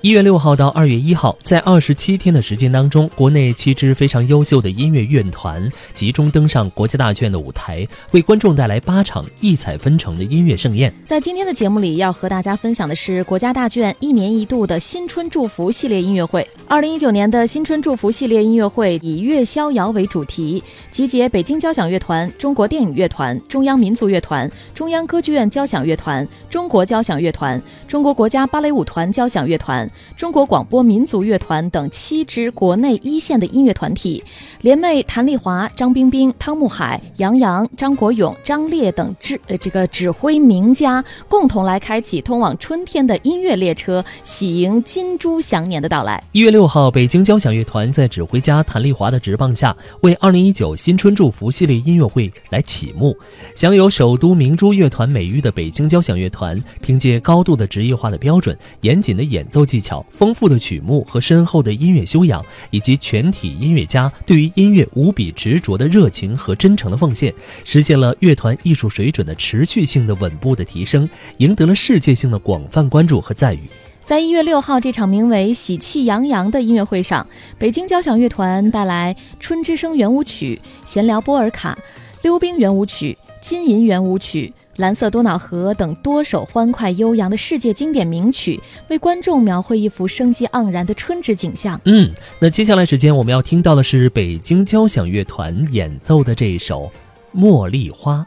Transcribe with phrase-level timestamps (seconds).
[0.00, 10.94] 一月六号到二月一号，在二十七天的时间当中，国内七支非常优秀的音乐乐团集中登上国家大剧院的舞台，为观众带来八场异彩纷呈的音乐盛宴。
[11.04, 16.48] 在今天的节目里，要和大家分享的是国家大剧院一年一度的新春祝福系列音乐会。
[16.68, 20.62] 二零一九年的新春祝福系列音乐会以乐逍遥为主题，
[20.92, 29.87] 集结北京交响乐团、中国电影乐团、中央民族乐团、中央歌剧院交响乐团、中国交响乐团、中国国家芭蕾舞团交响乐团。
[30.16, 34.22] 中国广播民族乐团等七支国内一线的音乐团体，
[34.60, 46.22] 联袂谭丽华、张冰冰、汤沐海、杨洋、张国勇、张烈等指呃这个指挥名家，共同来开启通往春天的音乐列车，喜迎金猪祥年的到来。
[46.32, 53.16] 一月六号，北京交响乐团在指挥家谭丽华的执棒下，为二零一九新春祝福系列音乐会来启幕。
[53.54, 60.04] 享有首都明珠乐团美誉的北京交响乐团，凭借高度的职业化的标准、严谨的演奏技技巧。
[60.10, 67.32] 丰富的曲目和深厚的音乐修养，以及全体音乐家对于音乐无比执着的热情和真诚的奉献，
[67.64, 73.60] 实现了乐团艺术水准的持续性的稳步的提升，赢得了世界性的广泛关注和赞誉。
[74.02, 77.24] 在一月六号这场名为《喜气洋洋》的音乐会上，
[77.56, 81.78] 北京交响乐团带来《春之声》圆舞曲、《闲聊波尔卡》、
[82.22, 84.52] 《溜冰圆舞曲》、《金银圆舞曲》。
[84.78, 91.80] 蓝色多瑙河等多首欢快悠扬的世界经典名曲，为观众描绘一幅生机盎然的春之景象。
[91.84, 96.92] 嗯，那接下来时间我们要听到的是北京交响乐团演奏的这一首
[97.38, 98.18] 《茉莉花》。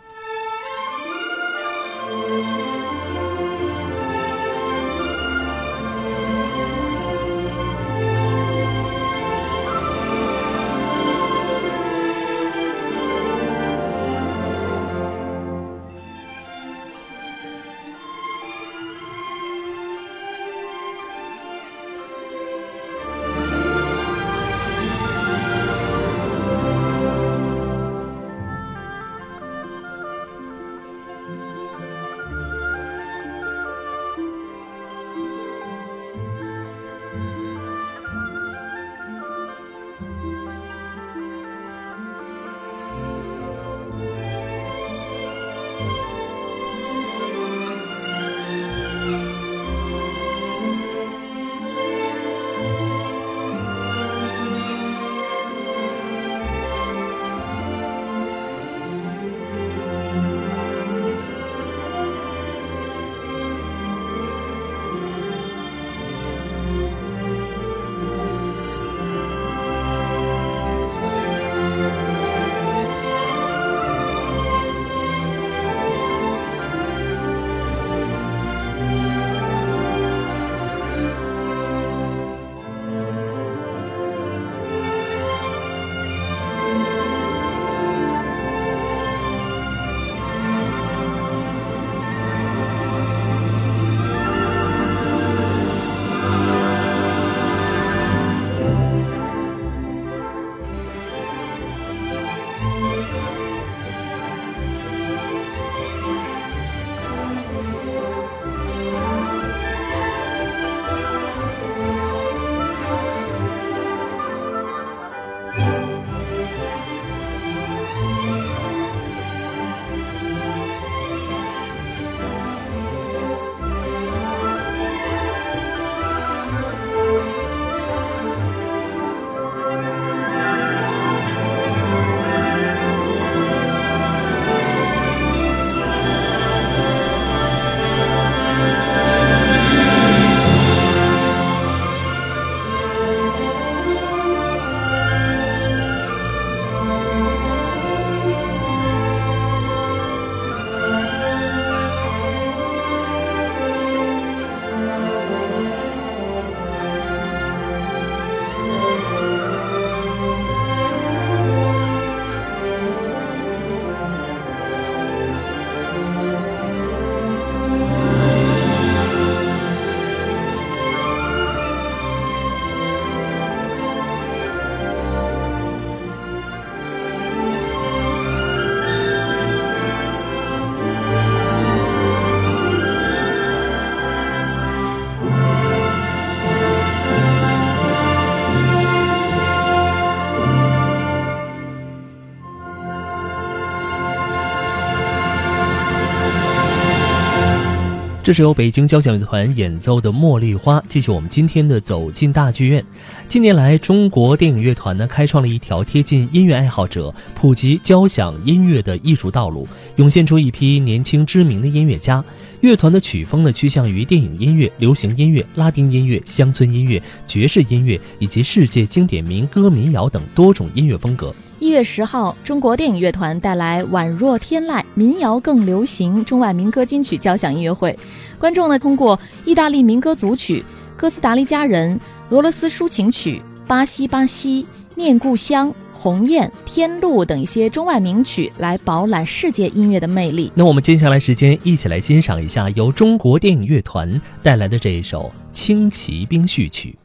[198.24, 200.80] 这是由北京交响乐团演奏的《茉莉花》。
[200.88, 202.86] 继续我们今天的走进大剧院。
[203.28, 212.24] 近年来，中国电影乐团呢开创了一条贴近音乐爱好者、普及交响音乐的艺术道路，涌现出一批年轻知名的音乐家。
[212.60, 221.34] 乐团的曲风呢趋向于电影音乐、流行音乐、拉丁音乐、乡村音乐、爵士音乐以及世界经典民歌、民谣等多种音乐风格。
[221.62, 227.96] 一月十号，中国电影乐团带来《宛若天籁》民谣更流行中外民歌金曲交响音乐会。
[228.40, 230.66] 观众呢，通过意大利民歌组曲、
[230.98, 232.00] 哥斯达黎加人、
[232.32, 234.66] 俄罗斯抒情曲、巴西巴西、
[234.96, 240.52] 念故乡、鸿雁、天路等一些中外名曲来饱览世界音乐的魅力。
[240.56, 246.98] 那我们接下来时间一起来欣赏一下由中国电影乐团带来的这一首《轻骑兵序曲》。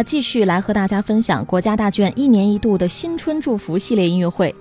[0.00, 4.54] 那继续来和大家分享国家大剧院一年一度的新春祝福系列音乐会。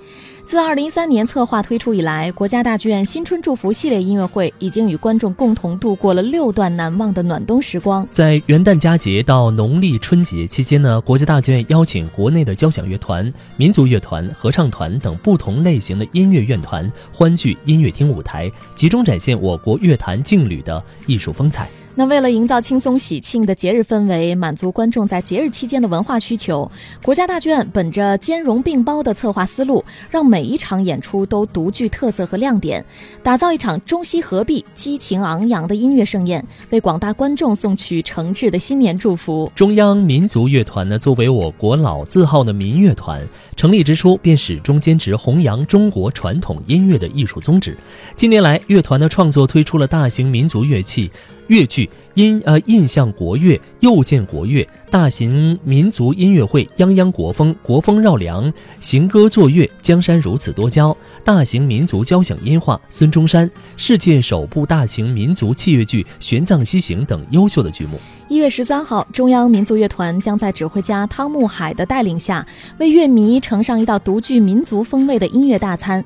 [0.43, 8.05] 自二零一三年策划推出以来，国家大剧院新春祝福系列音乐会已经与观众共同度过了六段难忘的暖冬时光。
[8.11, 21.69] 在元旦佳节到农历春节期间呢，国家大剧院邀请国内的交响乐团、民族乐团、合唱团等不同类型的音乐院团欢聚音乐厅舞台，集中展现我国乐坛劲旅的艺术风采。
[21.99, 26.71] 那为了营造轻松喜庆的节日氛围，满足观众在节日期间的文化需求，
[27.03, 32.85] 国家大剧院本着兼容并包的策划思路，让每一场演出都独具特色和亮点，
[33.21, 39.51] 打造一场中西合璧、激情昂扬的音乐盛宴，为广大观众送去诚挚的新年祝福。
[39.53, 43.21] 中央民族乐团呢，作为我国老字号的民乐团，
[43.59, 47.75] 成立之初便始终坚持弘扬中国传统音乐的艺术宗旨。
[48.15, 51.11] 近年来，乐团的创作推出了大型民族乐器。
[51.47, 58.51] 乐剧音呃印象国乐又见国乐大型民族音乐会泱泱国风国风绕梁
[58.81, 67.99] 行歌作乐江山如此多娇大型民族交响音画孙中山世界首部大型民族器乐剧玄奘西行等优秀的剧目。
[68.27, 72.45] 一月十三号，中央民族乐团将在指挥家汤沐海的带领下，
[72.77, 76.03] 为乐迷呈上一道独具民族风味的音乐大餐。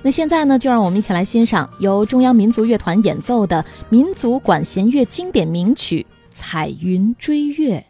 [0.00, 7.84] 那现在呢，就让我们一起来欣赏由中央民族乐团演奏的民族管弦乐经典名曲《彩云追月》。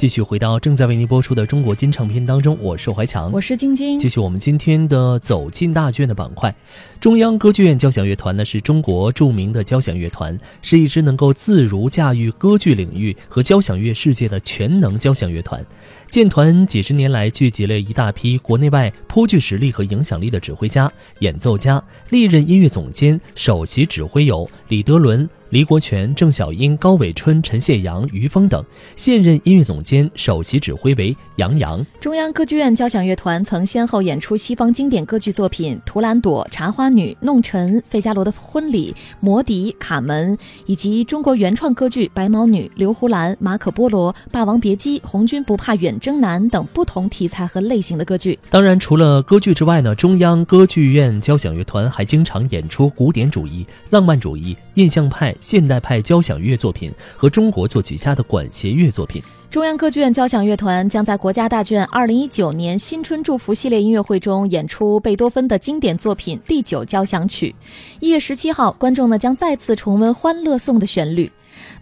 [0.00, 3.98] 继续回到正在为您播出的中国金唱片当中，我是怀强，我是晶晶。
[3.98, 6.54] 继续我们今天的走进大剧院的板块。
[6.98, 15.62] 中央歌剧院交响乐团呢是中国著名的交响乐团，是一支能够自如驾驭歌剧领域和交响乐世界的全能交响乐团。
[16.08, 25.28] 建团几十年来，聚集了一大批国内外颇具实力和影响力的指挥家、演奏家，历任音乐总监、首席指挥有李德伦。
[25.50, 31.84] 黎国权、郑小英、高伟春、陈谢阳、于峰等，现任音乐总监、首席指挥为杨洋。
[32.00, 40.36] 中央歌剧院交响乐团曾先后演出西方经典歌剧作品《图兰朵》《茶花女》《弄臣》《费加罗的婚礼》《魔笛》《卡门》，
[40.66, 48.38] 以及中国原创歌剧《白毛女》《刘胡兰》《马可波罗》《霸王别姬》《红军不怕远征难》等不同题材和类型的歌剧。
[48.50, 55.34] 当然，除了歌剧之外呢，中央歌剧院交响乐团还经常演出古典主义、浪漫主义、印象派。
[55.40, 59.22] 现代派交响乐作品和中国作曲家的管弦乐作品。
[59.50, 67.52] 中央歌剧院交响乐团将在国家大剧院2019年新春祝福系列音乐会中演出贝多芬的经典作品第九交响曲。
[67.98, 71.28] 一月十七号，观众呢将再次重温《欢乐颂》的旋律。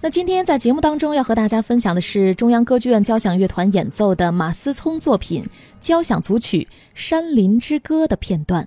[0.01, 5.45] 那今天在节目当中要和大家分享的是中央歌剧院交响乐团演奏的马思聪作品
[5.79, 8.67] 交响组曲《山林之歌》的片段。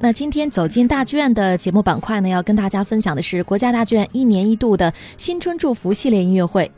[0.00, 6.70] 那今天走进大剧院的节目板块呢，要跟大家分享的是国家大剧院一年一度的新春祝福系列音乐会。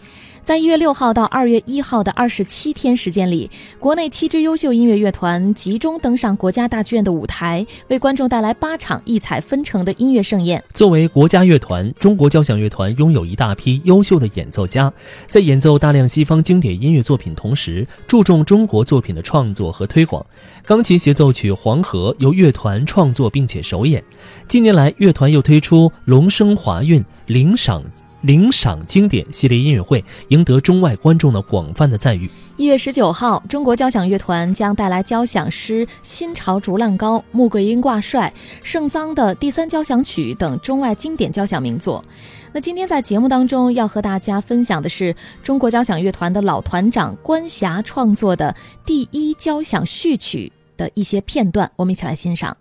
[0.43, 3.49] 在一月六号到二月一号的二十七天时间里，
[3.79, 10.63] 国内七支优秀音乐乐团集中登上国家大剧院的舞台，为观众带来八场异彩纷呈的音乐盛宴。
[10.73, 14.93] 作为国家乐团，中国交响乐团拥有一大批优秀的演奏家，
[15.29, 20.25] 在演奏大量西方经典音乐作品同时，注重中国作品的创作和推广。
[20.65, 24.03] 钢琴协奏曲《黄河》由乐团创作并且首演。
[24.49, 27.85] 近年来，乐团又推出“龙声华韵”领赏。
[28.23, 32.31] 领赏经典系列音乐会赢得中外观众的广泛的赞誉。
[32.57, 38.33] 一月十九号，中国交响乐团将带来交响诗《新潮逐浪高》《穆桂英挂帅》
[38.65, 42.05] 《圣桑的第三交响曲》等中外经典交响名作。
[42.53, 48.55] 那今天在节目当中要和大家分享的是中国交响乐团的老团长关霞创作的
[48.85, 52.57] 第一交响序曲的一些片段，我们一起来欣赏。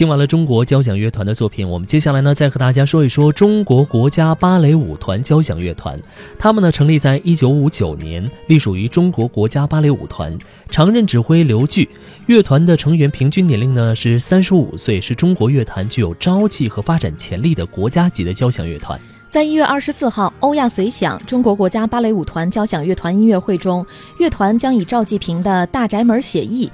[0.00, 5.94] 听完了中国交响乐团的作品，我们接下来呢，再和大家说一说中国国家芭蕾舞团交响乐团。
[6.38, 10.34] 他们呢，成立在一九五九年，隶属于中国国家芭蕾舞团，
[10.70, 11.86] 常任指挥刘炬。
[12.28, 18.98] 乐团的成员平均年龄呢是三十五岁，是中国乐坛具有朝气和发展潜力的国家级的交响乐团。
[19.28, 23.84] 在一月二十四号，欧亚随想中国国家芭蕾舞团交响乐团音乐会中，
[24.16, 26.66] 乐团将以赵季平的《大宅门写意》。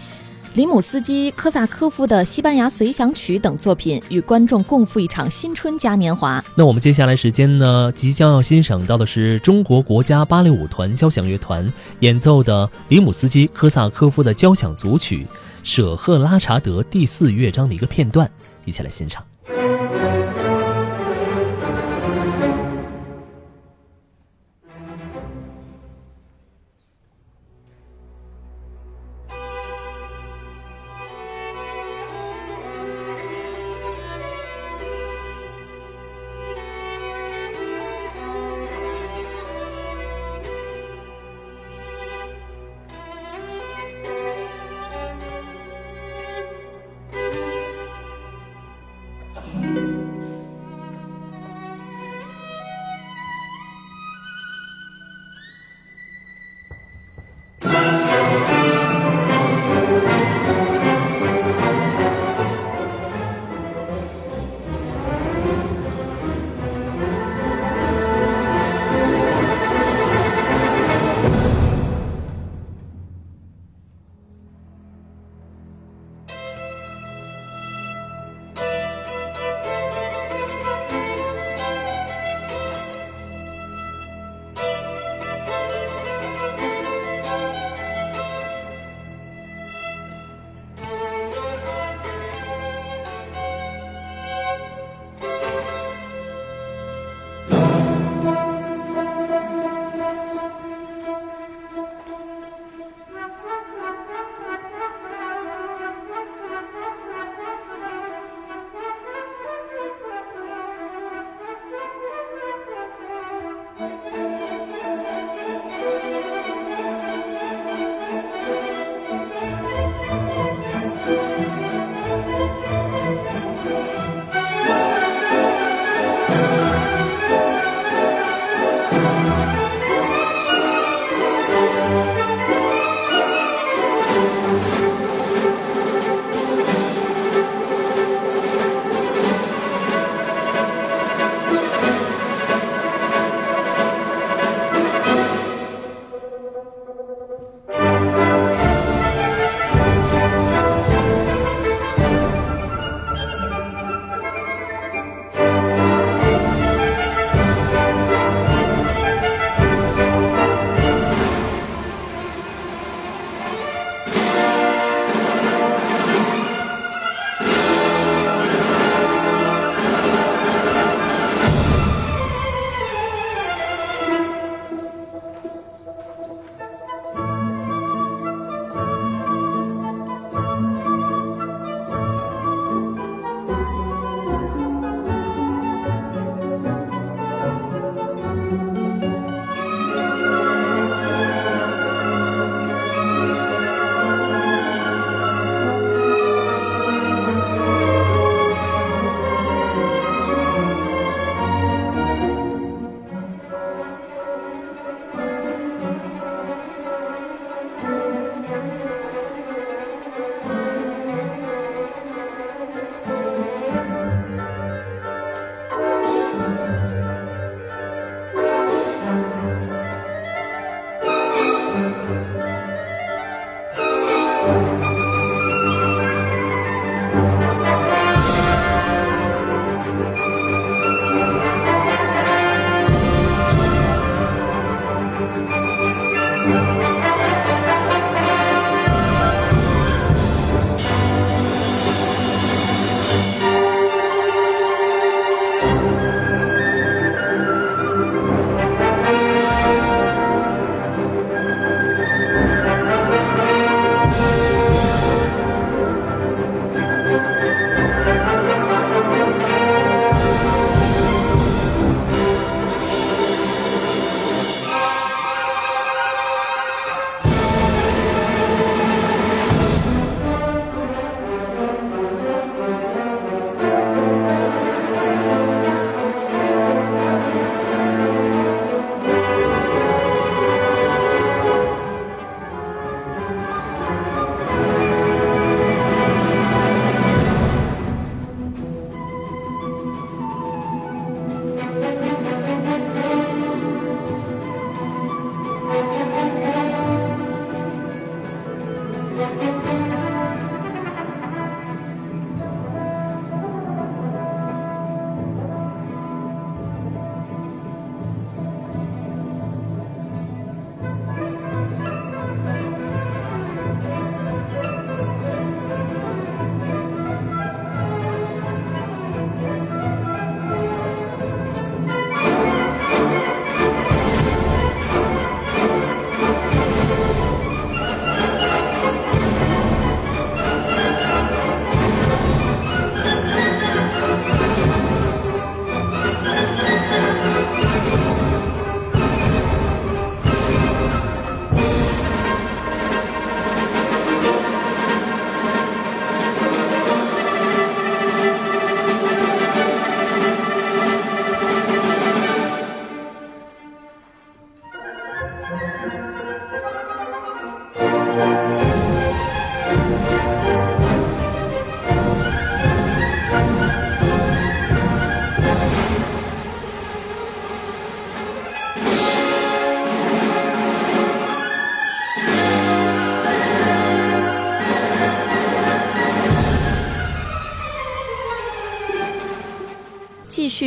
[0.57, 6.43] 里姆斯基科萨科夫的《西班牙随想曲》等作品，与观众共赴一场新春嘉年华。
[6.55, 15.27] 那我们接下来时间呢，即将要欣赏到的是中国国家芭蕾舞团交响乐团演奏的里姆斯基科萨科夫的交响组曲
[15.63, 18.27] 《舍赫拉查德》第四乐章的一个片段，
[18.65, 19.23] 一起来欣赏。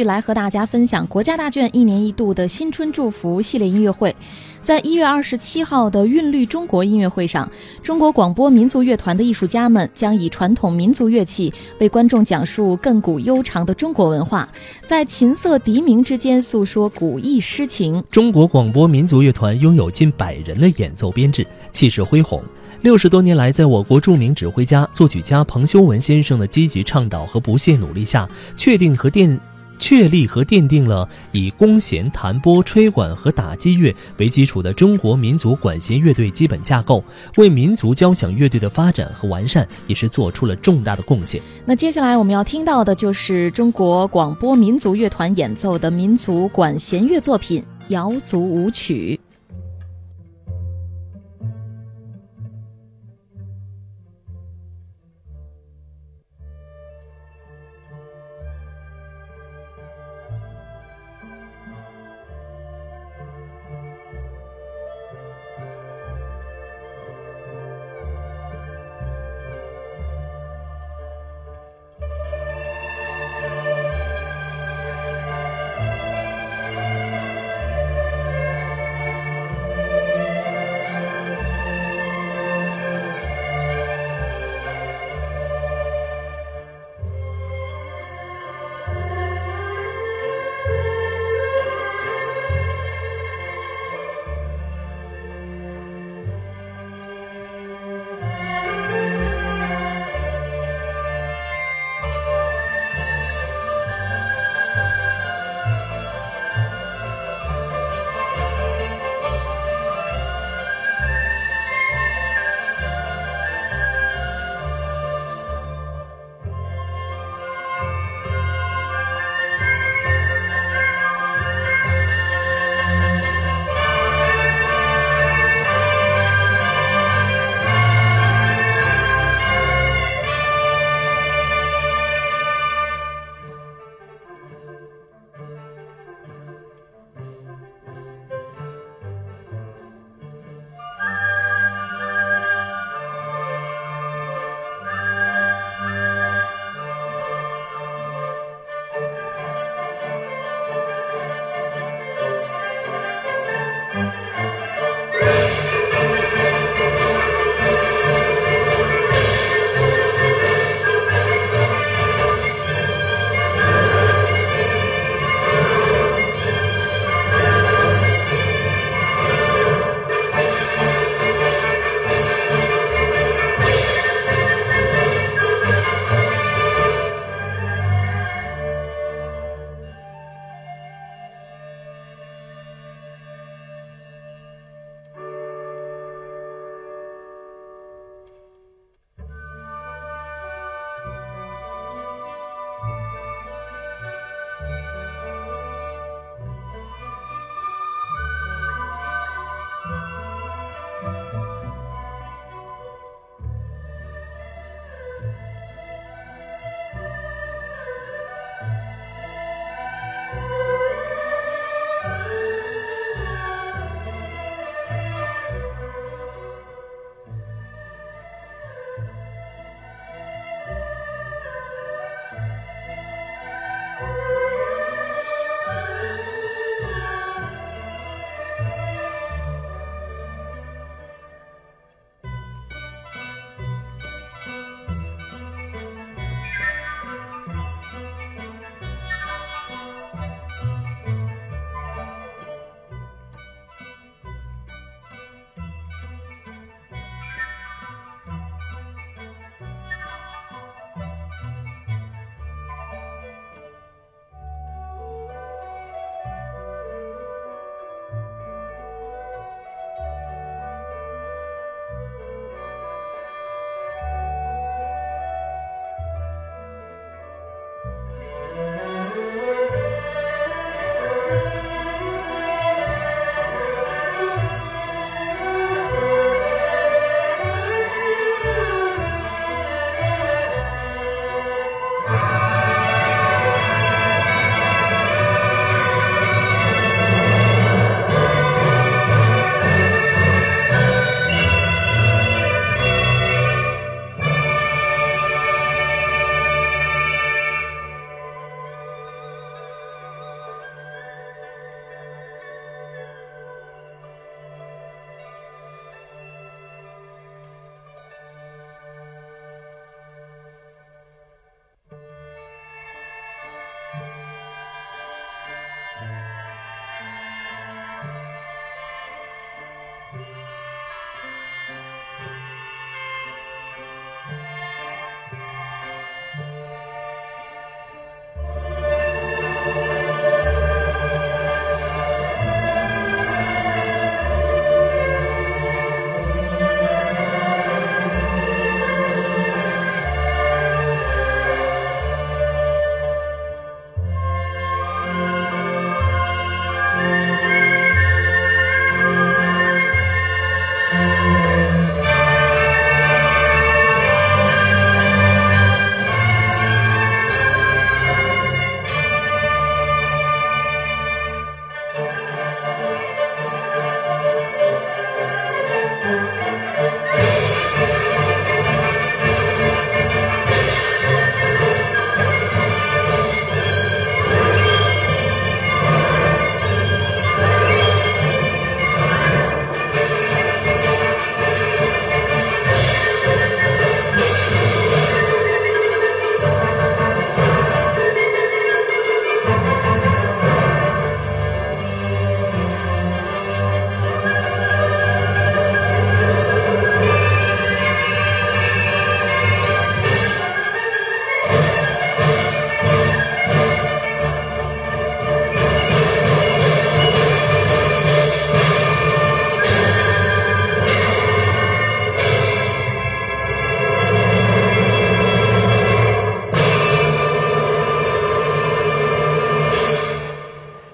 [0.04, 4.16] 来和大家分享国家大剧一年一度的新春祝福系列音乐会。
[4.62, 7.50] 在一月二十七号的韵律中国音乐会上，
[7.82, 14.47] 中国广播民族乐团的艺术家们将以传统民族乐器为观众讲述亘古悠长的中国文化，
[14.86, 18.04] 在琴瑟笛鸣之间诉说古意诗情。
[18.12, 22.43] 中国广播民族乐团拥有近百人的演奏编制，气势恢宏。
[22.82, 28.28] 六十多年来，在我国著名指挥家、作曲家彭修文先生的积极倡导和不懈努力下，
[28.58, 29.39] 确定和电。
[29.80, 37.04] 确立和奠定了以弓弦、弹拨、吹管和打击乐为基础的中国民族管弦乐队基本架构，
[37.38, 41.42] 为民族交响乐队的发展和完善也是做出了重大的贡献。
[41.66, 49.20] 那接下来我们要听到的就是中国广播民族乐团演奏的民族管弦乐作品《瑶族舞曲》。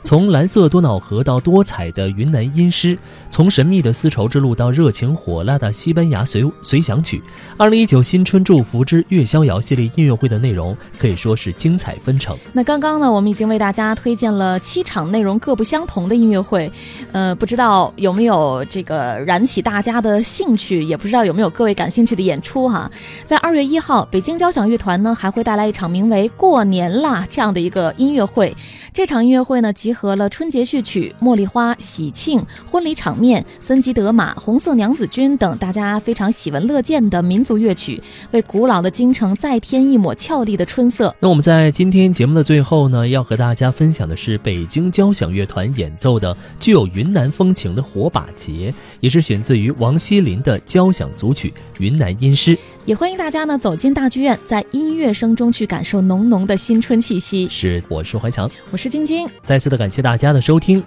[0.06, 2.96] 从蓝色多瑙河到多彩的云南音诗，
[3.32, 7.20] 从神秘的丝绸之路到热情火辣的西班牙随随想曲，
[7.58, 12.38] 二零一九新春祝福之月逍遥系列音乐会的内容可以说是精彩纷呈。
[12.54, 16.72] 那刚刚呢，我们已经为大家推荐了七场内容各不相同的音乐会，
[17.12, 22.88] 呃，不知道有没有这个燃起大家的兴趣，也不知道有没有各位感兴趣的演出哈。
[23.26, 28.56] 在二月一号，北京交响乐团呢还会带来一场名为《过年啦》这样的一个音乐会。
[28.96, 41.14] 这场音乐会呢，集合了春节序曲、茉莉花、喜庆、婚礼场面、森吉德玛、红色娘子军等大家非常喜闻乐见的民族乐曲，为古老的京城再添一抹俏丽的春色。
[41.20, 48.72] 那我们在今天节目的最后呢，要和大家分享的是北京交响乐团演奏的具有云南风情的《火把节》，
[49.06, 52.56] 也是选自于王希林的交响组曲《云南音诗》。
[52.86, 57.48] 也欢迎大家呢走进大剧院，在音乐声中去感受浓浓的新春气息。
[57.48, 59.30] 是，我是怀强，我是晶晶。
[59.44, 60.84] 再次的感谢大家的收听。